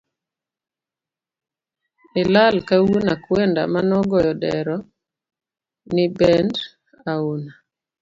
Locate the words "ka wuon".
2.67-3.05